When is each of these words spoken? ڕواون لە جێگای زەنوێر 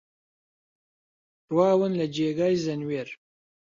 ڕواون 1.55 1.93
لە 1.99 2.05
جێگای 2.15 2.55
زەنوێر 2.65 3.09